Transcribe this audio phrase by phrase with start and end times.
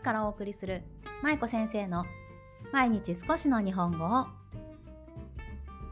[0.00, 0.82] からお送りする
[1.22, 2.04] 舞子先生の
[2.72, 4.26] 毎日少しの日本語を。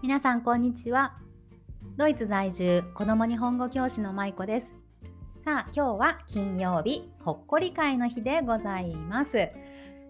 [0.03, 1.19] 皆さんこんにちは。
[1.97, 4.73] ドイツ在住子供日本語教師の舞子です。
[5.45, 9.51] さあ今日は金曜日ほっこり会の日でございます。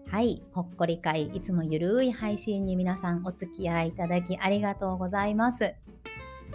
[0.09, 5.75] はいほっこり会いつもゆるい配信に皆さんお付き合いいただきありがとうございます。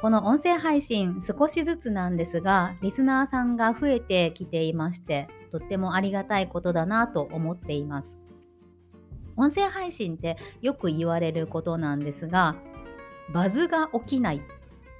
[0.04, 8.14] この音声配信少しずつなんですがリスナーさんが増えてきていましてとってもありがたいことだなと思っています。
[9.34, 12.54] 音声配信ってよく言われることなんですが
[13.32, 14.42] バズが起きない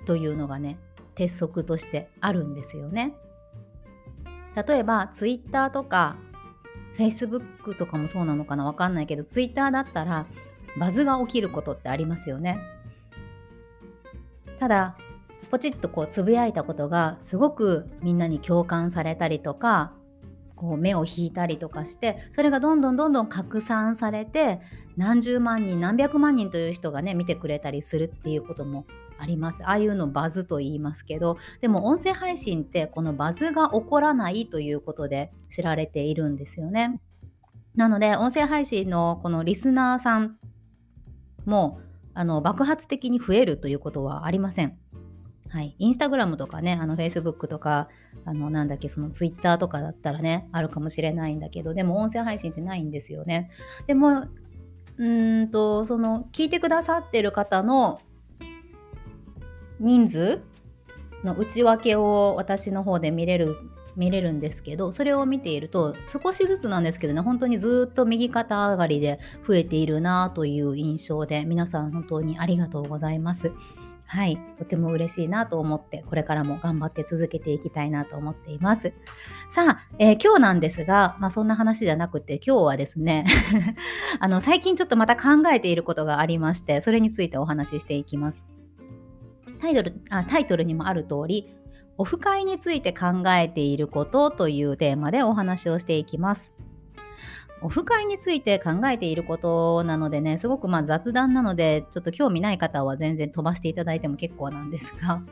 [0.06, 0.78] というのがね
[1.14, 3.12] 鉄則としてあるんですよね。
[4.56, 6.16] 例えば Twitter とか
[6.96, 10.24] Facebook とかもそうなのかなわかんないけど Twitter だったら
[10.78, 12.58] バズが起きることってありますよね。
[14.64, 14.96] ただ
[15.50, 19.92] ポチッとこうつぶやいたことがすごくみんなに共感されたりとか
[20.56, 24.62] こう目を引いたりとかしてそれがどんどんどんどん拡散されて
[24.96, 28.86] 何十万人何百万人という人がね見てくれたりするっていうことも
[29.18, 29.62] あります。
[29.64, 37.02] ああいうのバズと言いますけどでも音声配信ってこのバズが起こらないということで知られているんですよね。
[37.76, 40.38] なので音声配信のこのリスナーさん
[41.44, 41.80] も
[42.14, 44.78] あの爆発的に増えるということはありません
[45.54, 47.88] はい、インスタグラムとかね、あのフェイスブックとか、
[48.24, 53.52] あのなんだっけ、そのツイッターとかだったらね、あるかもしれないんだけど、でも音声配信ってないんですよね。
[53.86, 54.26] でも、
[54.96, 55.08] う
[55.42, 58.00] んと、その聞いてくださってる方の
[59.78, 60.42] 人数
[61.22, 63.56] の内訳を私の方で見れる
[63.96, 73.52] 見れるんですけどそれを見ていると少しずつなんですけどね本当にずっと右肩上がりで増えているなという印象で皆さん本当にありがとうございます。
[74.06, 78.92] はい、とても嬉しいなと思って、これからも頑張って続けていきたいなと思っています。
[79.50, 83.24] さあ、えー、今日なんですが、まあそんな話じゃなくて、今日はですね
[84.20, 88.46] あの、最近ちょっとまた考えていることがありまして、それについてお話ししていきます。
[89.60, 91.52] タイトル、あタイトルにもある通り、
[91.96, 96.52] オフ会について考えていることというテーマでお話をしていきます。
[97.62, 105.22] オフ会について考えていることなのでねすごくま雑談なのでちょっと興味ない方は全然飛ばしていただいても結構なんですが。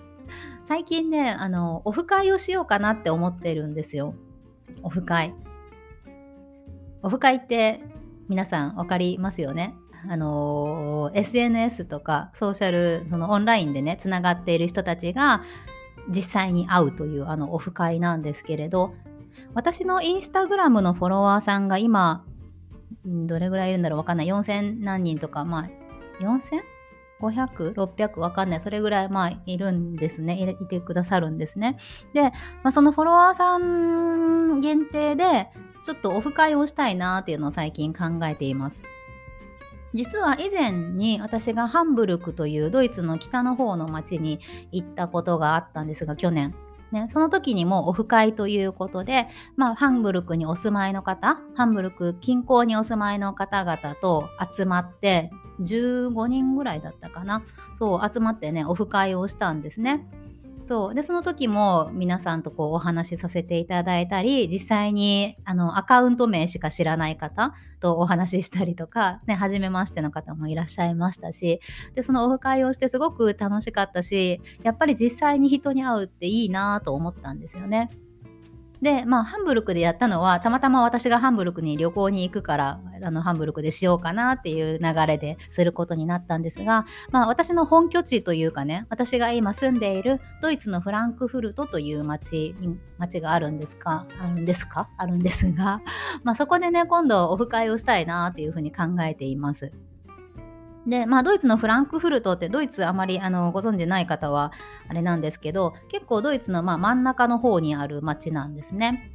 [0.64, 4.14] 最近ねあのオフ会をしようかなって思ってるんですよ。
[4.82, 5.34] オフ会
[7.02, 7.80] オフ会って
[8.28, 9.74] 皆さん分かりますよね？
[10.08, 15.42] あの SNS とかソーシャルそのオンラインでねつながっている人たちが
[16.08, 18.94] 実際に会うというあのオフ会なんですけれど
[19.54, 22.24] 私のインスタグラムのフォロワーさんが今、
[23.04, 24.26] どれぐらいいるんだろうわかんない。
[24.26, 26.22] 4000何人とか、まあ、
[27.20, 28.60] 4000?500、600わかんない。
[28.60, 30.56] それぐらい、まあ、いるんですね。
[30.60, 31.78] いてくださるんですね。
[32.14, 32.30] で、ま
[32.64, 35.48] あ、そのフォロワーさん限定で、
[35.84, 38.82] ちょっとオフ会をしたいなっていうのを最近考えています。
[39.94, 46.54] 実は以前に私がハンブルクというドイツの北の方の町に行ったことがあったんですが去年
[46.92, 49.26] ね、その時にもオフ会ということで、
[49.56, 57.42] まあ、ハンブルクにお住まいの方、ハンブルク近郊にお住まいの方々と集まって、15人ぐらいだったかな。
[57.78, 60.06] そう、集まってね、オフ会をしたんですね。
[60.66, 71.60] そうでその時も皆さんとこうお話しさせていただいたり実際にあのアカウント名しか知らない方とお話ししたりとか、ね、初めましての方もいらっしゃいましたし
[71.94, 77.90] でそのオフ会をしてすごく楽しかったしやっぱり実際に人に会うっていいなと思ったんですよね。
[78.82, 92.56] で、まあ、ハンブルクでやったのは、たまたま私がハンブルクに旅行に行くから、あの、ハンブルクでしようかなっていう流れですることになったんですが、まあ、私の本拠地というかね、私が今住んでいるドイツのフランクフルトという町、
[92.98, 94.88] 町があるんですかあるんですか？
[94.98, 95.80] あるんですが、
[96.24, 99.70] まあ、そこでね、今度オフ会をしたいなっていうふうに考えています。
[100.86, 104.52] で、まあ、ドイツのフランクフルトってドイツあまりあのご存じない方は
[104.88, 109.12] あれなんですけど結構ドイツのまあ真ん中の方にある町なんですね。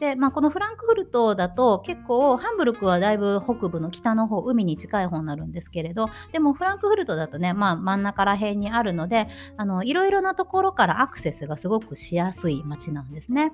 [0.00, 13.52] で、まあ、このフランクフルトだと結構ハンブルクはだいぶ北部の北の方海に近い方になるんですけれどでもフランクフルトだとね、まあ、真ん中ら辺にあるのであのいろいろなところからアクセスがすごくしやすい町なんですね。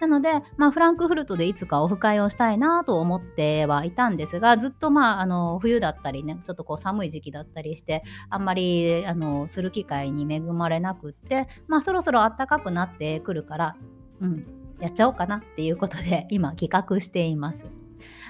[0.00, 13.76] なので、まあ、フランクフルトでいつかオフ会をしたいなと思ってはいたんですがずっと、まあ、あの冬だったりねちょっとこう寒い時期だったりしてあんまりあのする機会に恵まれなくって、まあ、そろそろ暖かくなってくるから、
[14.20, 17.64] うん、やっちゃおうかなっていうことで 今企画しています。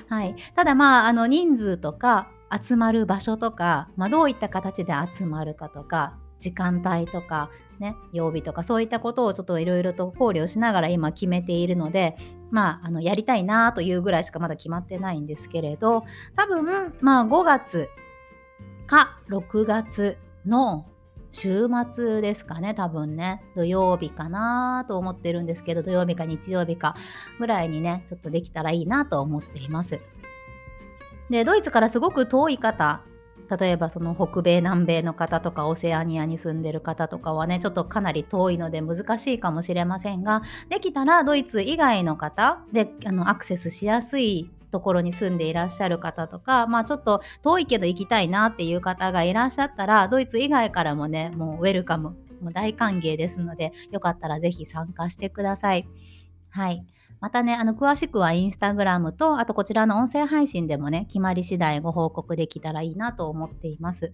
[0.09, 2.29] はい、ただまああの人数とか
[2.63, 12.17] 集まる場所とか、まあ、どういった形で集まるかとか時間帯とか、ね、曜日とかそういったことをちょっといろいろと考慮しながら今決めているので
[12.55, 16.05] まあ、あの、やりたいなというぐらいしかまだ決まってないんですけれど、
[16.37, 17.89] 多分、まあ、5月
[18.87, 20.87] か6月の
[21.35, 26.95] 週末ですかね、多分ね、土曜日かなと思ってるんですけど、土曜日か日曜日か
[27.39, 30.01] ぐらいにね、ちょっとできたらいいなと思っています。
[31.29, 33.03] で、ドイツからすごく遠い方、
[33.59, 55.87] 例えばその北米南米の方とかオセアニアに住んでる方とかはねちょっとかなり遠いので難しいかもしれませんができたらドイツ以外の方であのアクセスしやすいところに住んでいらっしゃる方とか、まあちょっと遠いけど行きたいなっていう方がいらっしゃったら、ドイツ以外からもね、もうウェルカム、もう大歓迎ですので、よかったらぜひ参加してください。
[56.51, 56.85] はい。
[57.21, 64.13] またね、あの、詳しくはインスタグラムと、あとこちらの音声配信でもね、決まり次第ご報告できたらいいなと思っています。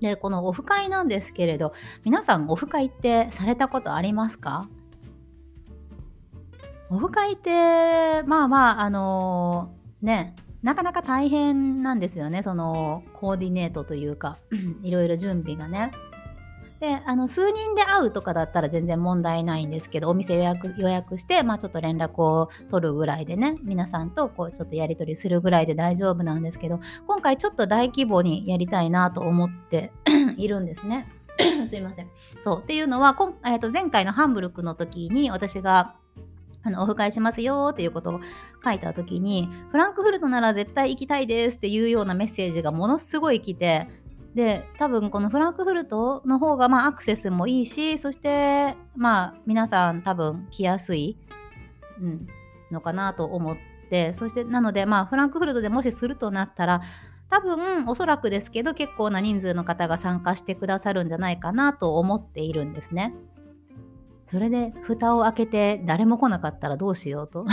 [0.00, 4.68] で、このオフ会なんですけれど、皆さんオフ会ってされたことありますか？
[6.92, 14.36] オフ会ってまあまああのー、ねなかなか大変なんですよねそのコーディネートというか
[14.84, 15.90] いろいろ準備がね。
[16.80, 29.92] であの数人で会うとかだったら全然問題ないんですけどお店予約予約して、まあ、ちょっと連絡を取るぐらいでね皆さんとこうちょっとやり取りするぐらいで大丈夫なんですけど今回ちょっと大規模にやりたいなと思って
[30.36, 31.08] いるんですね。
[31.70, 32.10] すいません。
[32.40, 35.94] そうっていうのはこん、えー、と前回のハンブルクの時に私が
[36.64, 38.20] あの、オフ会しますよっていうことを
[38.64, 43.88] 書いた時に、フランクフルトなら絶対行きたいですっていうようなメッセージがものすごい来て、
[44.34, 51.18] で、多分このフランクフルトの方がまあアクセスもいいし、そしてまあ皆さん多分来やすい、
[52.00, 52.26] うん、
[52.70, 53.56] のかなと思っ
[53.90, 56.80] て、そしてなのでまあフランクフルトでもしするとなったら、
[57.28, 63.14] 多分おそらくですけど結構な人数の方が参加してくださるんじゃないかなと思っているんですね。
[64.32, 67.44] それで蓋を開けて誰も来なかったらどうしようと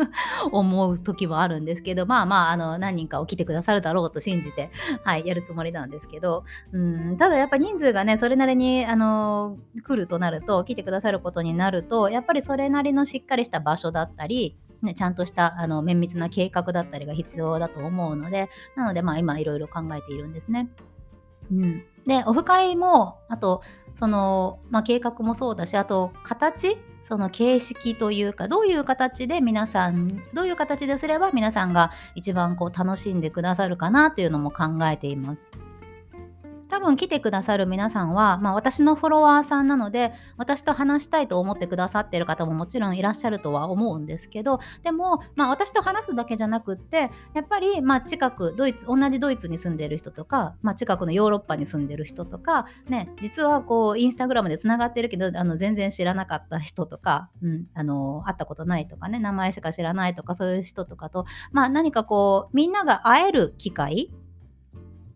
[0.50, 4.70] 思う時もあるんですけどまあまああの何人か起きてくださるだろうと信じて、
[5.04, 20.70] はい、やるつもりなんですけどうんただやっぱ人数がねそれなりにあの来るとなると来てくださることになるとやっぱりそれなりのしっかりした場所だったりね、ちゃんとしたあの綿密な計画だったりが必要だと思うので、なので、まあ今いろいろ考えているんですね。
[21.52, 21.84] うん。
[22.06, 23.62] で、オフ会も、あと、
[23.98, 26.78] その、まあ、計画もそうだし、あと、形？
[27.08, 35.46] その形式というか、どういう形で皆さん、どういう形ですれば皆さんが一番こう楽しんでくださるかなというのも考えています。
[36.72, 64.10] 多分来てくださる皆さんは、まあ、私のフォロワーさんなので私と話したいと思ってくださってる方ももちろんいらっしゃるとは思うんですけどでも、まあ、私と話すだけじゃなくってやっぱり、まあ、近くドイツ同じドイツに住んでる人とか、まあ、近くのヨーロッパに住んでる人とか、ね、実はこうインスタグラムでつながってるけどあの全然知らなかった人とか、うん、あの会ったことないとかね名前しか知らないとかそういう人とかと、まあ、何かこうみんなが会える機会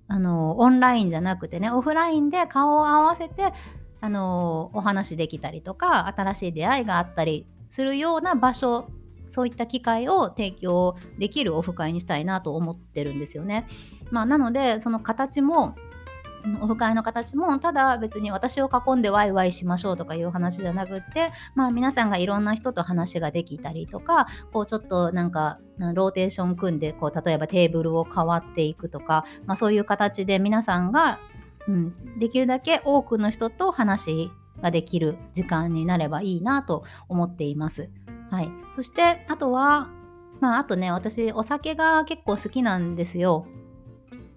[0.09, 3.53] あのオンラインじゃなくてねオフラインで顔を合わせて
[4.01, 8.89] あのお話できたりとか新しい出会いがあったりするような場所
[9.29, 13.67] そういった機会を提供できるオフ会にしたいなと思ってるんですよね。
[14.13, 15.75] まあ、なのでその形も
[16.61, 31.19] オフ会の形もただ別に私を囲んでワイワイしましょうとかいう話じゃなくって、まあ、皆さんがいろんな人と話ができたりとかこうちょっとなんかローテーション組んでこう例えばテーブルを変わっていくとか、まあ、そういう形で皆さんが、
[31.69, 34.31] うん、できるだけ多くの人と話
[34.63, 37.91] ができる時間になればいいなと思っています。
[38.31, 39.89] はい、そしてあとは
[40.41, 43.47] まああとね私お酒が結構好きなんですよ。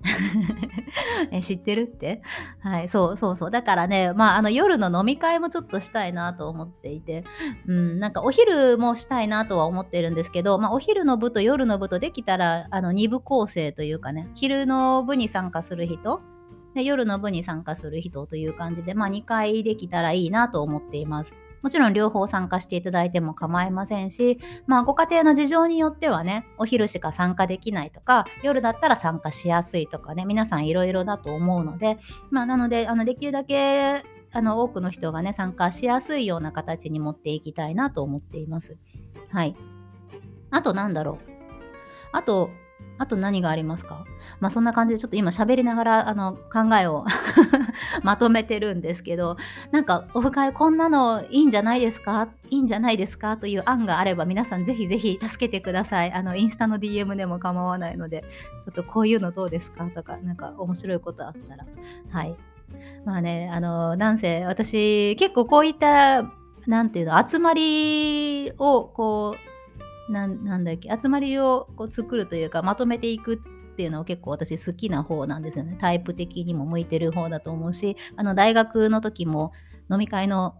[1.31, 2.21] え知ってるって？
[2.59, 3.51] はい、そうそうそう。
[3.51, 7.23] だからね、まあ、あの夜の飲み会もちょっとしたいなと思っていて、
[7.67, 16.21] うん、なんかお昼もしたいなとは思ってるんですけど、まあ、お昼の部と夜の部とできたら、あの、2部構成というかね、昼の部に参加する人、
[16.75, 21.33] で夜の部に参加する人という感じで、まあ、2回できたらいいなと思っています。
[21.61, 31.97] もちろん両方参加していただいても構いませんし、まあご家庭の事情によってはね、お昼しか参加できないとか、夜だったら参加しやすいとかね、皆さんいろいろだと思うので、
[32.31, 38.77] まあなので、あのできるだけあの多くの人がね、参加しやすいような形に持っていきたいなと思っています。
[39.31, 39.55] はい。
[40.51, 41.17] あとなんだろう。
[42.11, 42.49] あと、
[43.01, 44.05] あと何がありますか？
[44.41, 47.05] まあそんな感じでちょっと今喋りながらあの考えを
[48.03, 49.37] まとめてるんですけど
[49.71, 52.27] なんかオフ会こんなのいいんじゃないですか？
[52.49, 53.37] いいんじゃないですか？
[53.37, 56.11] という案があれば皆さんぜひぜひ助けてください。
[56.11, 58.25] あのインスタの DM でも構わないので
[58.65, 59.85] ちょっとこういうのどうですか？
[59.85, 61.65] とかなんか面白いことあったら。
[62.11, 62.35] はい。
[63.05, 66.23] まあねあのなんせ私結構こういった
[66.67, 69.48] なんていうの集まりをこう
[70.09, 73.37] なんだっけ集まりをこう作るというかまとめていくっ
[73.75, 79.53] ていうのは結構私好きな方なんですよねタイプ的にも向いてる方だと思うしあの大学の時も
[79.89, 80.55] 飲み会の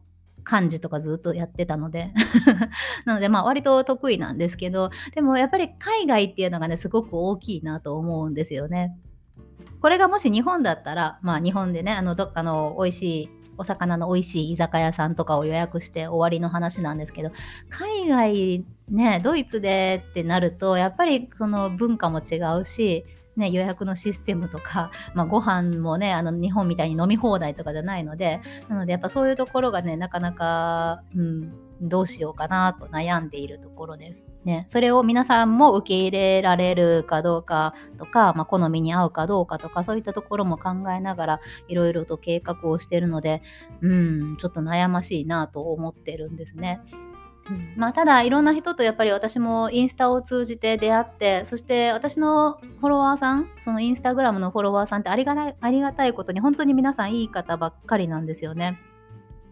[0.50, 2.14] 幹事とかずっとやってたので
[3.06, 8.98] なのでまあ割と得意なんですけどでもやっぱり海外っていうのがねすごく大きいなと思うんですよね。
[9.82, 17.32] これがもし日本だったらまあ日本でねあのどっかの美味しいお魚の美味しい居酒屋さんとかを予約して終わりの話なんですけど
[17.70, 23.06] 海外ねドイツでってなるとやっぱりその文化も違うし
[23.40, 34.24] ね、予約のシステムとか、 まあ、ご飯もねあの日本みたいに飲み放題とかじゃないのでなのでやっぱそういうところがねなかなか、うん、どうしようかなと悩んでいるところです。
[34.46, 43.42] ね、それを皆さんも受け入れられるかどうかとか、まあ、好みに合うかどうかとかそういったところも考えながらいろいろと計画をしてるので
[43.82, 46.80] うんちょっと悩ましいなと思ってるんですね。
[47.76, 58.80] まあ、ただいろんな人とやっぱり私もインスタを通じて出会ってそして私のフォロワーさんそのインスタグラムのフォロワーさんってありがたいありがたいことに本当に皆さんいい方ばっかりなんですよね。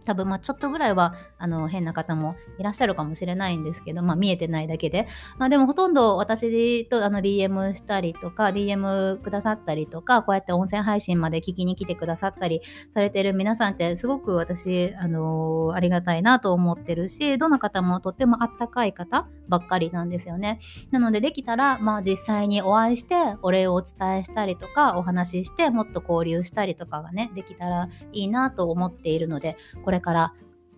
[0.08, 5.06] 多分まあちょっとぐらいはあの変な方もいらっしゃるかもしれないんですけど、まあ、見えてないだけで、
[5.38, 12.62] まあ、でもほとんど私とあの DM したりとか DM くださったりとかこうやって音声配信まで聞きに来てくださったり
[12.94, 20.60] されてる皆さんってすごく私、あのー、ありがたいなと思ってるしどの方もとってもあったかい方ばっかりなんですよね。
[20.92, 30.34] なのでできたら、まあ、実際にお会いしてお礼をお伝えしたりとかお話ししてもっと交流したりとかがねできたらいいなと思っているのでこれれから、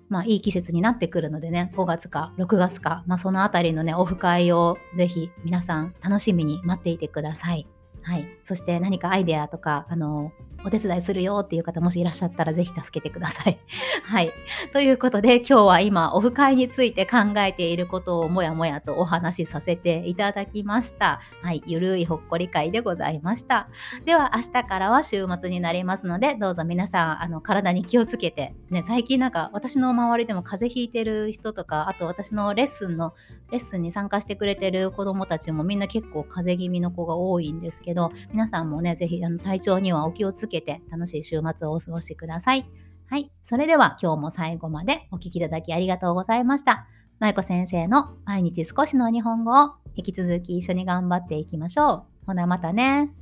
[0.09, 7.67] まあ、いい季節になってくるのでね、5月か6月か、まあ、そのあたりのね、オフ会をぜひ皆さん楽しみに待っていてください。
[8.01, 8.25] はい。
[8.47, 10.31] そして何かアイデアとか、あの、
[10.63, 13.59] お手伝いするよっていう方もしいらっしゃったらぜひ助けてください。
[14.03, 14.31] はい。
[14.73, 21.21] ということで今日は今オフ会について考えていることをもやもやとお話しさせていただきました。
[21.41, 21.63] はい。
[21.65, 23.69] ゆるいほっこり会でございました。
[24.05, 33.13] では明日からは週末になりますのでどうぞ皆さんあの体に気をつけて、ね、最近なんか私の周りでも風邪ひいてる人とかあと私のレッスンの
[33.51, 42.69] レッスンに参加してくれてる子どもたちもみんな結構風邪気味の子が多いんですけど皆さんもねぜひあの体調にはお気をつけけて楽しい週末をお過ごしください。
[43.07, 43.31] はい。
[43.43, 46.87] それでは今日も最後までお聴きいただきありがとうございました。
[47.19, 52.25] まゆこ先生の毎日少しの日本語を引き続き一緒に頑張っていきましょう。
[52.27, 53.13] ほなまたね。